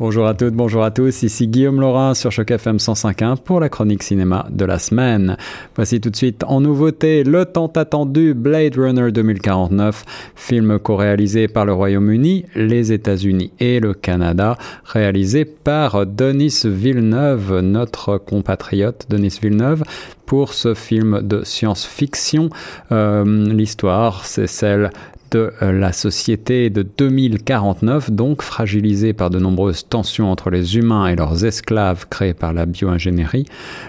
[0.00, 3.68] Bonjour à toutes, bonjour à tous, ici Guillaume Laurin sur Choc FM 105.1 pour la
[3.68, 5.36] chronique cinéma de la semaine.
[5.74, 10.04] Voici tout de suite en nouveauté le tant attendu Blade Runner 2049,
[10.36, 18.18] film co-réalisé par le Royaume-Uni, les États-Unis et le Canada, réalisé par Denis Villeneuve, notre
[18.18, 19.82] compatriote Denis Villeneuve,
[20.26, 22.50] pour ce film de science-fiction.
[22.92, 24.90] Euh, l'histoire, c'est celle
[25.30, 31.06] de euh, la société de 2049, donc fragilisée par de nombreuses tensions entre les humains
[31.06, 33.46] et leurs esclaves créés par la bioingénierie,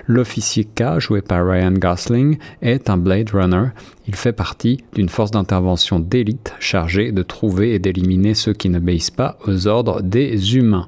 [0.07, 3.69] l'officier K, joué par Ryan Gosling, est un Blade Runner.
[4.07, 9.11] Il fait partie d'une force d'intervention d'élite chargée de trouver et d'éliminer ceux qui n'obéissent
[9.11, 10.87] pas aux ordres des humains.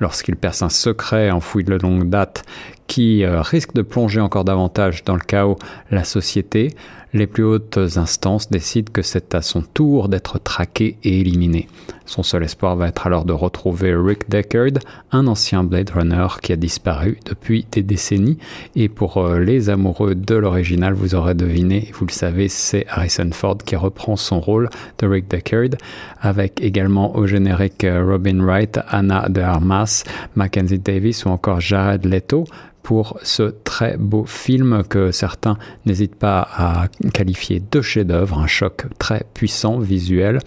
[0.00, 2.44] Lorsqu'il perce un secret enfoui de longue date
[2.86, 5.58] qui euh, risque de plonger encore davantage dans le chaos
[5.90, 6.74] la société,
[7.14, 11.68] les plus hautes instances décident que c'est à son tour d'être traqué et éliminé.
[12.06, 14.80] Son seul espoir va être alors de retrouver Rick Deckard,
[15.12, 18.38] un ancien Blade Runner qui a disparu depuis des décennies.
[18.76, 23.30] Et pour euh, les amoureux de l'original, vous aurez deviné, vous le savez, c'est Harrison
[23.32, 25.70] Ford qui reprend son rôle de Rick Deckard,
[26.20, 29.61] avec également au générique euh, Robin Wright, Anna de Armas,
[30.34, 32.44] Mackenzie Davis ou encore Jared Leto
[32.82, 38.86] pour ce très beau film que certains n'hésitent pas à qualifier de chef-d'œuvre, un choc
[38.98, 40.38] très puissant visuel,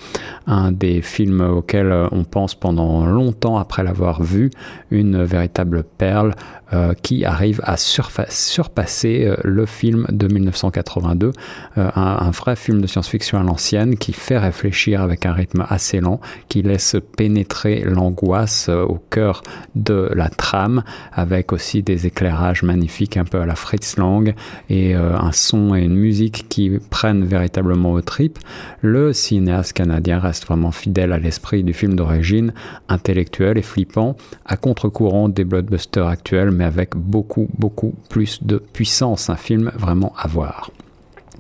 [0.48, 4.50] un des films auxquels on pense pendant longtemps après l'avoir vu,
[4.92, 6.34] une véritable perle
[6.74, 11.32] euh, qui arrive à surpasser euh, le film de 1982,
[11.78, 15.64] euh, un, un, vrai film de science-fiction à l'ancienne qui fait réfléchir avec un rythme
[15.70, 19.44] assez lent, qui laisse pénétrer l'angoisse au cœur
[19.76, 20.84] de la trame,
[21.14, 22.25] avec aussi des éclairs
[22.64, 24.34] magnifique, un peu à la Fritz Lang,
[24.70, 28.40] et euh, un son et une musique qui prennent véritablement au trip,
[28.82, 32.54] le cinéaste canadien reste vraiment fidèle à l'esprit du film d'origine,
[32.90, 39.30] intellectuel et flippant, à contre-courant des blockbusters actuels, mais avec beaucoup, beaucoup plus de puissance.
[39.30, 40.72] Un film vraiment à voir.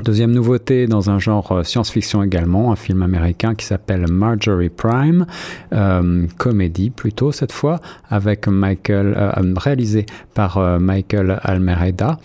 [0.03, 5.25] Deuxième nouveauté dans un genre euh, science-fiction également, un film américain qui s'appelle Marjorie Prime,
[5.71, 7.79] euh, comédie plutôt cette fois,
[8.09, 12.19] avec Michael, euh, réalisé par Michael Almereda.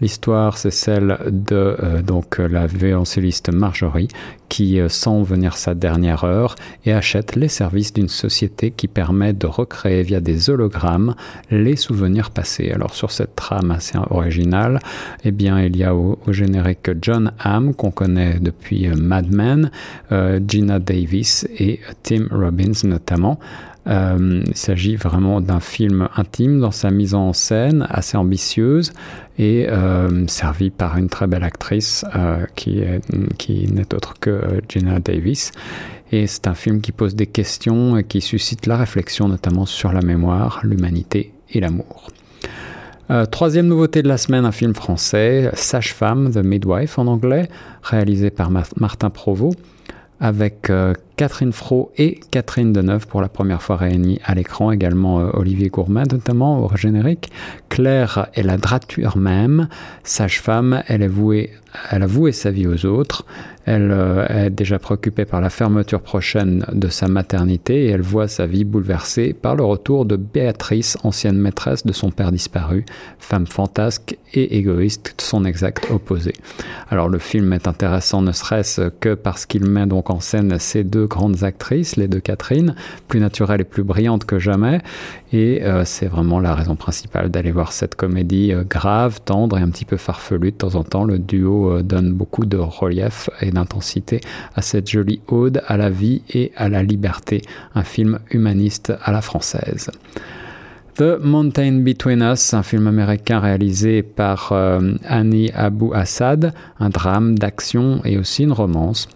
[0.00, 4.08] L'histoire, c'est celle de euh, donc la violoncelliste Marjorie
[4.48, 9.32] qui euh, sent venir sa dernière heure et achète les services d'une société qui permet
[9.32, 11.14] de recréer via des hologrammes
[11.50, 12.72] les souvenirs passés.
[12.72, 14.80] Alors sur cette trame assez originale,
[15.22, 19.70] eh bien il y a au, générique John Hamm qu'on connaît depuis euh, Mad Men,
[20.46, 23.38] Gina Davis et Tim Robbins notamment.
[23.86, 28.92] Euh, il s'agit vraiment d'un film intime dans sa mise en scène, assez ambitieuse
[29.38, 32.82] et euh, servi par une très belle actrice euh, qui,
[33.70, 35.52] n'est autre que Gina Davis.
[36.12, 39.92] Et c'est un film qui pose des questions et qui suscite la réflexion notamment sur
[39.92, 42.08] la mémoire, l'humanité et l'amour.
[43.30, 47.48] troisième nouveauté de la semaine, un film français, Sage-Femme, The Midwife en anglais,
[47.82, 49.58] réalisé par Martin Provost
[50.20, 50.70] avec
[51.16, 55.68] Catherine Fro et Catherine Deneuve pour la première fois réunies à l'écran, également euh, Olivier
[55.68, 57.30] Gourmet notamment au générique.
[57.68, 59.68] Claire est la drature même,
[60.02, 63.24] sage-femme, elle a voué sa vie aux autres.
[63.66, 68.28] Elle euh, est déjà préoccupée par la fermeture prochaine de sa maternité et elle voit
[68.28, 72.84] sa vie bouleversée par le retour de Béatrice, ancienne maîtresse de son père disparu,
[73.18, 76.34] femme fantasque et égoïste, son exact opposé.
[76.90, 80.84] Alors le film est intéressant ne serait-ce que parce qu'il met donc en scène ces
[80.84, 82.74] deux grandes actrices, les deux Catherine,
[83.08, 84.80] plus naturelles et plus brillantes que jamais.
[85.32, 89.62] Et euh, c'est vraiment la raison principale d'aller voir cette comédie euh, grave, tendre et
[89.62, 91.04] un petit peu farfelue de temps en temps.
[91.04, 94.20] Le duo euh, donne beaucoup de relief et d'intensité
[94.54, 97.42] à cette jolie ode à la vie et à la liberté,
[97.74, 99.90] un film humaniste à la française.
[100.96, 104.52] The Mountain Between Us, un film américain réalisé par
[105.04, 109.08] Annie Abu Assad, un drame d'action et aussi une romance.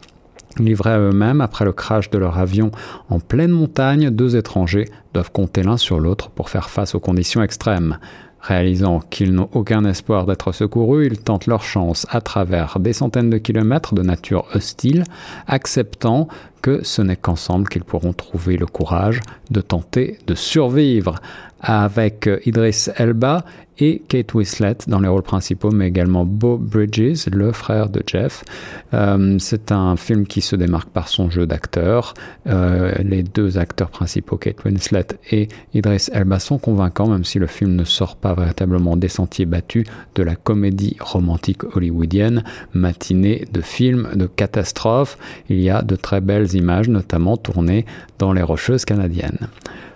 [0.58, 2.70] Livrés à eux-mêmes après le crash de leur avion
[3.10, 7.42] en pleine montagne, deux étrangers doivent compter l'un sur l'autre pour faire face aux conditions
[7.42, 7.98] extrêmes.
[8.40, 13.30] Réalisant qu'ils n'ont aucun espoir d'être secourus, ils tentent leur chance à travers des centaines
[13.30, 15.04] de kilomètres de nature hostile,
[15.46, 16.28] acceptant
[16.62, 19.20] que ce n'est qu'ensemble qu'ils pourront trouver le courage
[19.50, 21.16] de tenter de survivre
[21.60, 23.44] avec Idris Elba
[23.80, 28.44] et Kate Winslet dans les rôles principaux, mais également Bo Bridges, le frère de Jeff.
[28.92, 32.14] Euh, c'est un film qui se démarque par son jeu d'acteur.
[32.48, 37.46] Euh, les deux acteurs principaux, Kate Winslet et Idris Elba, sont convaincants, même si le
[37.46, 43.60] film ne sort pas véritablement des sentiers battus de la comédie romantique hollywoodienne, matinée de
[43.60, 45.18] films de catastrophe.
[45.48, 47.84] Il y a de très belles belles images, notamment tournées
[48.18, 49.48] dans les Rocheuses canadiennes.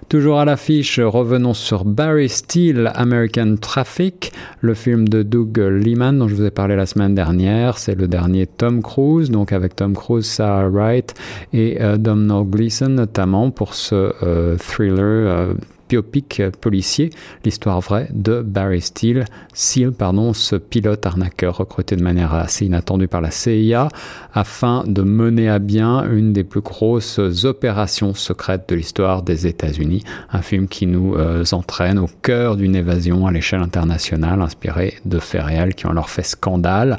[0.09, 6.29] Toujours à l'affiche, revenons sur Barry Steele, American Traffic, le film de Doug Liman dont
[6.29, 7.79] je vous ai parlé la semaine dernière.
[7.79, 11.15] C'est le dernier Tom Cruise, donc avec Tom Cruise, Sarah Wright
[11.55, 15.55] et euh, Domhnall Gleeson notamment pour ce euh, thriller euh,
[15.93, 17.11] biopic policier,
[17.45, 23.09] l'histoire vraie de Barry Steele, Seal, pardon, ce pilote arnaqueur recruté de manière assez inattendue
[23.09, 23.89] par la CIA
[24.33, 30.03] afin de mener à bien une des plus grosses opérations secrètes de l'histoire des États-Unis.
[30.33, 35.19] Un film qui nous euh, entraîne au cœur d'une évasion à l'échelle internationale inspiré de
[35.19, 36.97] faits réels qui ont leur fait scandale.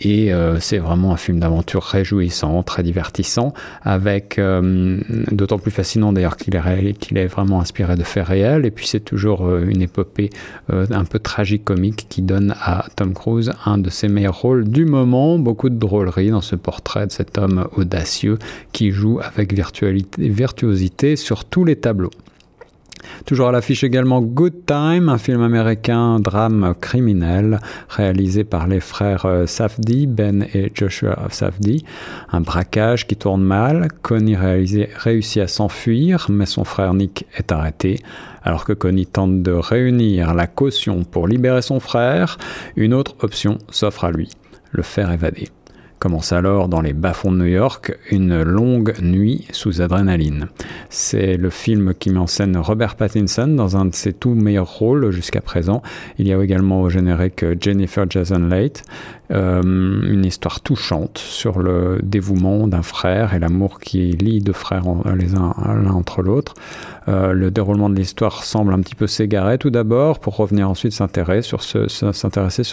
[0.00, 3.52] Et euh, c'est vraiment un film d'aventure réjouissant, très divertissant,
[3.82, 4.98] avec euh,
[5.30, 9.00] d'autant plus fascinant d'ailleurs qu'il est, qu'il est vraiment inspiré de faits et puis c'est
[9.00, 10.30] toujours euh, une épopée
[10.72, 14.84] euh, un peu tragique-comique qui donne à Tom Cruise un de ses meilleurs rôles du
[14.84, 15.38] moment.
[15.38, 18.38] Beaucoup de drôlerie dans ce portrait de cet homme audacieux
[18.72, 22.10] qui joue avec virtuosité sur tous les tableaux.
[23.26, 29.26] Toujours à l'affiche également Good Time, un film américain drame criminel réalisé par les frères
[29.26, 31.84] euh, Safdie, Ben et Joshua Safdie.
[32.30, 33.88] Un braquage qui tourne mal.
[34.02, 38.00] Connie réussit à s'enfuir, mais son frère Nick est arrêté.
[38.42, 42.38] Alors que Connie tente de réunir la caution pour libérer son frère,
[42.76, 44.30] une autre option s'offre à lui,
[44.72, 45.48] le faire évader.
[46.00, 50.48] Commence alors dans les bas-fonds de New York une longue nuit sous adrénaline.
[50.88, 54.78] C'est le film qui met en scène Robert Pattinson dans un de ses tout meilleurs
[54.78, 55.82] rôles jusqu'à présent.
[56.18, 58.82] Il y a également au générique Jennifer Jason Leigh,
[59.30, 64.84] euh, une histoire touchante sur le dévouement d'un frère et l'amour qui lie deux frères
[65.14, 66.54] les uns l'un entre l'autre.
[67.10, 70.92] Euh, le déroulement de l'histoire semble un petit peu s'égarer tout d'abord pour revenir ensuite
[70.92, 71.62] s'intéresser sur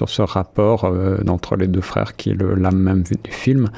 [0.10, 3.70] ce, rapport euh, entre les deux frères qui est l'âme même du film.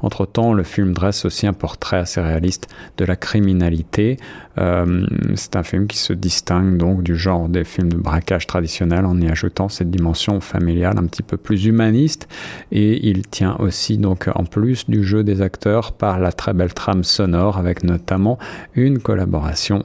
[0.00, 4.16] Entre-temps, le film dresse aussi un portrait assez réaliste de la criminalité.
[4.58, 9.04] Euh, c'est un film qui se distingue donc du genre des films de braquage traditionnels
[9.04, 12.26] en y ajoutant cette dimension familiale un petit peu plus humaniste
[12.72, 16.72] et il tient aussi donc en plus du jeu des acteurs par la très belle
[16.72, 18.38] trame sonore avec notamment
[18.74, 19.84] une collaboration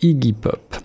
[0.00, 0.82] Iggy Pop.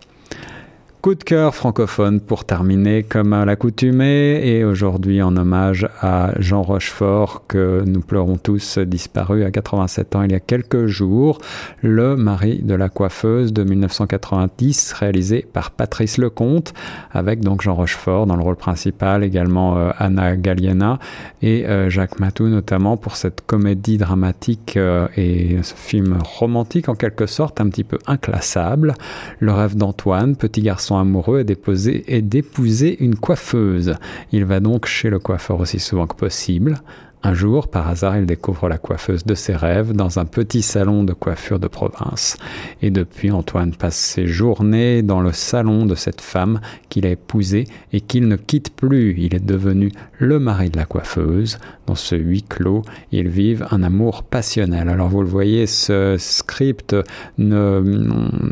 [1.06, 6.64] Coup de cœur francophone pour terminer comme à l'accoutumée et aujourd'hui en hommage à Jean
[6.64, 11.38] Rochefort que nous pleurons tous disparu à 87 ans il y a quelques jours,
[11.84, 16.74] le mari de la coiffeuse de 1990 réalisé par Patrice Lecomte
[17.12, 20.98] avec donc Jean Rochefort dans le rôle principal, également euh, Anna Galliena
[21.44, 26.96] et euh, Jacques Matou notamment pour cette comédie dramatique euh, et ce film romantique en
[26.96, 28.96] quelque sorte un petit peu inclassable,
[29.38, 31.46] Le rêve d'Antoine, petit garçon amoureux
[32.08, 33.96] et d'épouser une coiffeuse.
[34.32, 36.78] Il va donc chez le coiffeur aussi souvent que possible.
[37.24, 41.04] Un jour, par hasard, il découvre la coiffeuse de ses rêves dans un petit salon
[41.04, 42.38] de coiffure de province.
[42.84, 47.66] Et depuis, Antoine passe ses journées dans le salon de cette femme qu'il a épousée
[47.94, 49.16] et qu'il ne quitte plus.
[49.18, 51.58] Il est devenu le mari de la coiffeuse.
[51.88, 54.90] Dans ce huis clos, ils vivent un amour passionnel.
[54.90, 56.96] Alors vous le voyez, ce script
[57.38, 57.82] ne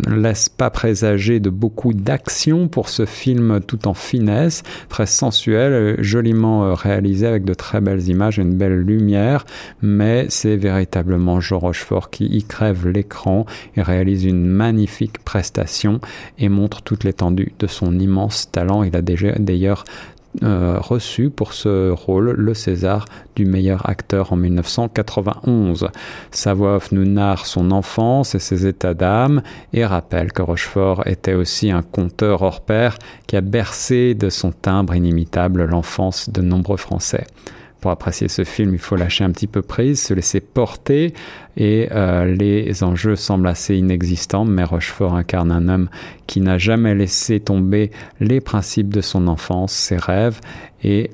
[0.09, 6.73] laisse pas présager de beaucoup d'action pour ce film tout en finesse, très sensuel, joliment
[6.73, 9.45] réalisé avec de très belles images et une lumière,
[9.81, 13.45] mais c'est véritablement Jean Rochefort qui y crève l'écran
[13.75, 15.99] et réalise une magnifique prestation
[16.39, 18.83] et montre toute l'étendue de son immense talent.
[18.83, 19.83] Il a déjà d'ailleurs
[20.41, 23.05] euh, reçu pour ce rôle le César
[23.35, 25.89] du meilleur acteur en 1991.
[26.31, 29.43] Sa voix off nous narre son enfance et ses états d'âme
[29.73, 34.51] et rappelle que Rochefort était aussi un conteur hors pair qui a bercé de son
[34.51, 37.27] timbre inimitable l'enfance de nombreux Français
[37.83, 41.13] pour apprécier ce film, il faut lâcher un petit peu prise, se laisser porter,
[41.57, 45.89] et euh, les enjeux semblent assez inexistants, mais Rochefort incarne un homme
[46.25, 50.39] qui n'a jamais laissé tomber les principes de son enfance, ses rêves,
[50.81, 51.11] et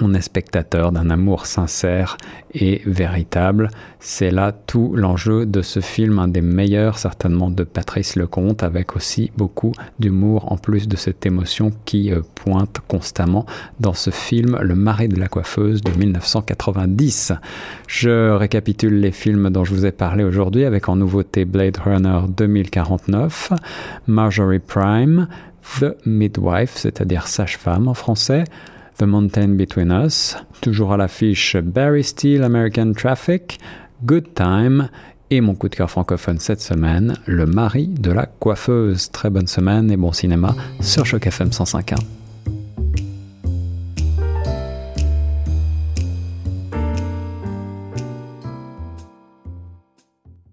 [0.00, 2.16] on est spectateur d'un amour sincère
[2.54, 3.68] et véritable.
[4.00, 8.96] C'est là tout l'enjeu de ce film, un des meilleurs certainement de Patrice Lecomte, avec
[8.96, 13.46] aussi beaucoup d'humour en plus de cette émotion qui euh, pointe constamment
[13.80, 17.32] dans ce film Le mari de la coiffeuse de 1990.
[17.86, 22.20] Je récapitule les films dont je vous ai parlé aujourd'hui avec en nouveauté Blade Runner
[22.28, 23.52] 2049,
[24.06, 25.28] Marjorie Prime,
[25.78, 28.44] The Midwife, c'est-à-dire sage-femme en français,
[29.02, 33.58] The Mountain Between Us, toujours à l'affiche Barry Steele American Traffic,
[34.04, 34.90] Good Time
[35.28, 39.10] et mon coup de cœur francophone cette semaine, Le mari de la coiffeuse.
[39.10, 42.21] Très bonne semaine et bon cinéma sur Choc FM 105.1.